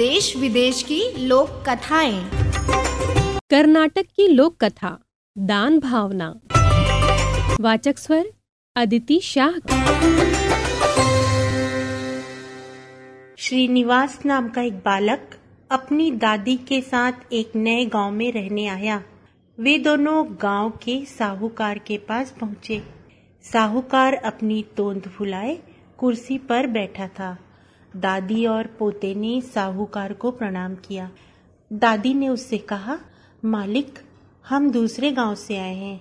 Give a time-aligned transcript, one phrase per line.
[0.00, 2.30] देश विदेश की लोक कथाएँ।
[3.50, 4.98] कर्नाटक की लोक कथा
[5.38, 6.40] दान भावना।
[7.60, 8.30] वाचक स्वर
[8.76, 9.52] अदिति शाह।
[13.38, 15.30] श्रीनिवास नाम का एक बालक
[15.70, 19.02] अपनी दादी के साथ एक नए गाँव में रहने आया।
[19.60, 22.82] वे दोनों गाँव के साहूकार के पास पहुँचे।
[23.52, 25.58] साहूकार अपनी तोंद फुलाए
[25.98, 27.38] कुर्सी पर बैठा था।
[27.96, 31.10] दादी और पोते ने साहूकार को प्रणाम किया।
[31.72, 32.98] दादी ने उससे कहा,
[33.44, 33.98] मालिक,
[34.48, 36.00] हम दूसरे गाँव से आए हैं।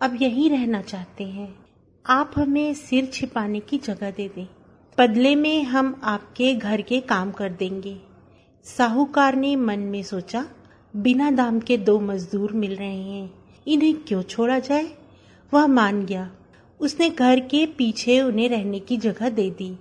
[0.00, 1.54] अब यहीं रहना चाहते हैं।
[2.06, 4.46] आप हमें सिर छिपाने की जगह दे दें।
[4.98, 8.00] बदले में हम आपके घर के काम कर देंगे।
[8.64, 10.46] साहूकार ने मन में सोचा,
[10.96, 13.30] बिना दाम के दो मजदूर मिल रहे हैं।
[13.68, 14.94] इन्हें क्यों छोड़ा जाए?
[15.54, 16.30] वह मान गया।
[16.80, 19.78] उसने घर के पीछे उन्हें रहने की जगह दे दी।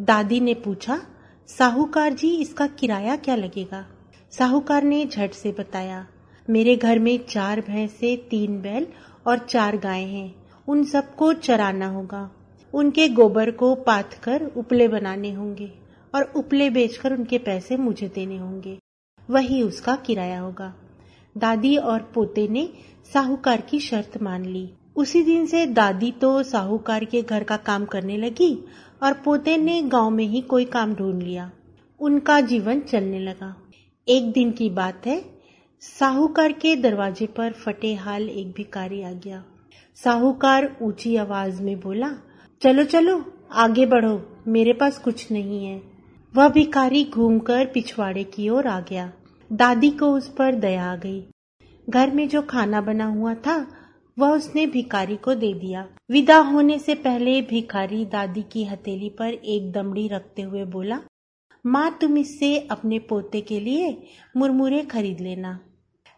[0.00, 1.00] दादी ने पूछा,
[1.48, 3.86] साहूकार जी, इसका किराया क्या लगेगा?
[4.30, 6.06] साहूकार ने झट से बताया,
[6.50, 8.86] मेरे घर में चार भैंसे तीन बैल
[9.26, 10.34] और चार गाय हैं।
[10.68, 12.30] उन सबको चराना होगा।
[12.74, 15.72] उनके गोबर को पाथ कर उपले बनाने होंगे
[16.14, 18.78] और उपले बेचकर उनके पैसे मुझे देने होंगे।
[19.30, 20.74] वही उसका किराया होगा।
[21.36, 22.68] दादी और पोते ने
[23.12, 27.84] साहूकार की शर्त मान ली। उसी दिन से दादी तो साहूकार के घर का काम
[27.84, 28.64] करने लगी
[29.02, 31.50] और पोते ने गाँव में ही कोई काम ढूंढ लिया।
[32.00, 33.56] उनका जीवन चलने लगा।
[34.08, 35.24] एक दिन की बात है,
[35.80, 39.44] साहूकार के दरवाजे पर फटे हाल एक भिकारी आ गया।
[40.04, 42.12] साहूकार ऊँची आवाज़ में बोला,
[42.62, 45.82] चलो चलो, आगे बढ़ो, मेरे पास कुछ नहीं है।
[46.36, 49.12] वह भिकारी घूमकर पिछवाड़े की ओर आ गया।
[49.52, 51.24] दादी को उस पर दया आ गई।
[51.90, 53.75] घर में जो खाना बना हुआ था
[54.18, 59.32] वह उसने भिखारी को दे दिया। विदा होने से पहले भिखारी दादी की हथेली पर
[59.32, 61.00] एक दमड़ी रखते हुए बोला,
[61.66, 64.02] माँ, तुम इससे अपने पोते के लिए
[64.36, 65.60] मुरमुरे खरीद लेना।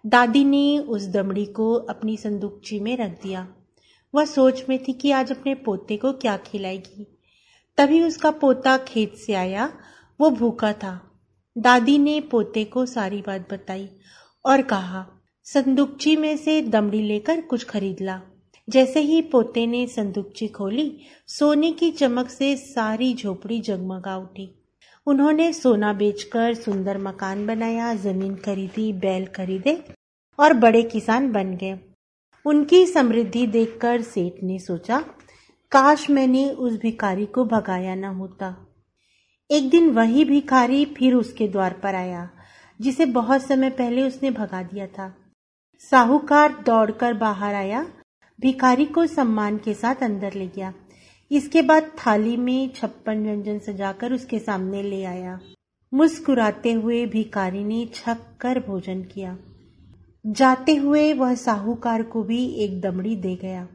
[0.07, 3.49] दादी ने उस दमड़ी को अपनी संदूकची में रख दिया।
[4.15, 7.19] वह सोच में थी कि आज अपने पोते को क्या खिलाएगी।
[7.77, 9.72] तभी उसका पोता खेत से आया।
[10.21, 11.21] वो भूखा था।
[11.59, 13.89] दादी ने पोते को सारी बात बताई
[14.45, 15.06] और कहा
[15.54, 18.20] संदूकची में से दमड़ी लेकर कुछ खरीद ला
[18.69, 24.54] जैसे ही पोते ने संदूकची खोली, सोने की चमक से सारी झोपड़ी जगमगा उठी।
[25.06, 29.84] उन्होंने सोना बेचकर सुंदर मकान बनाया, ज़मीन खरीदी, बैल खरीदे
[30.38, 31.78] और बड़े किसान बन गए।
[32.44, 35.04] उनकी समृद्धि देखकर सेठ ने सोचा,
[35.72, 38.66] काश मैंने उस भिखारी को भगाया न होता।
[39.50, 42.30] एक दिन वही भिखारी फिर उसके द्वार पर आया,
[42.80, 45.25] जिसे बहुत समय पहले उसने भगा दिया था।
[45.81, 47.87] साहूकार दौड़कर बाहर आया,
[48.41, 50.75] भिखारी को सम्मान के साथ अंदर ले गया।
[51.31, 55.41] इसके बाद थाली में छप्पन व्यंजन सजाकर उसके सामने ले आया।
[55.94, 59.39] मुस्कुराते हुए भिखारी ने छक कर भोजन किया।
[60.27, 63.69] जाते हुए वह साहूकार को भी एक दमड़ी दे गया।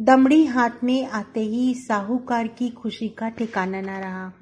[0.00, 4.32] दमड़ी हाथ में आते ही साहूकार की खुशी का ठिकाना न रहा।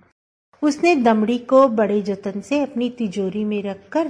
[0.62, 4.08] उसने दमड़ी को बड़े जतन से अपनी तिजोरी में रखकर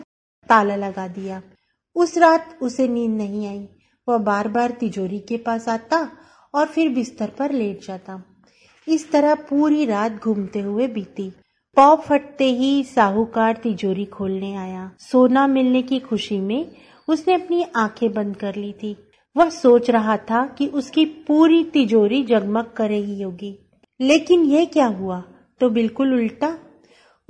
[0.49, 1.43] ताला लगा दिया।
[1.97, 3.69] उस रात उसे नींद नहीं आई।
[4.09, 6.09] वह बार बार तिजोरी के पास आता
[6.55, 8.25] और फिर बिस्तर पर लेट जाता।
[8.89, 11.31] इस तरह पूरी रात घूमते हुए बीती।
[11.77, 16.71] पौ फटते ही साहूकार तिजोरी खोलने आया। सोना मिलने की खुशी में
[17.09, 18.97] उसने अपनी आँखें बंद कर ली थी।
[19.37, 23.59] वह सोच रहा था कि उसकी पूरी तिजोरी जगमग कर रही होगी।
[24.01, 25.25] लेकिन यह क्या हुआ?
[25.61, 26.59] तो बिल्कुल उल्टा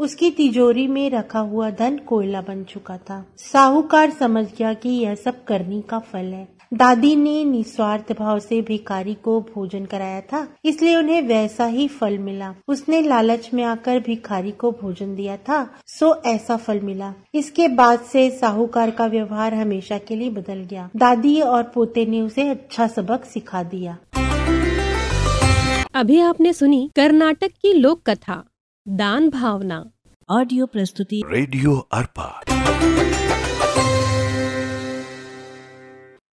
[0.03, 5.15] उसकी तिजोरी में रखा हुआ धन कोयला बन चुका था। साहूकार समझ गया कि यह
[5.15, 10.47] सब करनी का फल है। दादी ने निस्वार्थ भाव से भिखारी को भोजन कराया था,
[10.65, 15.65] इसलिए उन्हें वैसा ही फल मिला। उसने लालच में आकर भिखारी को भोजन दिया था,
[15.87, 20.89] सो ऐसा फल मिला। इसके बाद से साहूकार का व्यवहार हमेशा के लिए बदल गया।
[20.97, 23.99] दादी और पोते ने उसे अच्छा सबक सिखा दिया।
[25.95, 28.43] अभी आपने सुनी कर्नाटक की लोक कथा।
[28.89, 29.85] दान भावना।
[30.29, 32.25] ऑडियो प्रस्तुति। रेडियो अर्पा